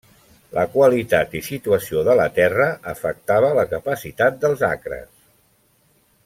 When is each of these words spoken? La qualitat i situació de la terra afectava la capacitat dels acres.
La 0.57 0.61
qualitat 0.75 1.35
i 1.39 1.41
situació 1.47 2.01
de 2.07 2.15
la 2.21 2.25
terra 2.37 2.69
afectava 2.95 3.53
la 3.59 3.67
capacitat 3.75 4.41
dels 4.47 4.65
acres. 4.73 5.09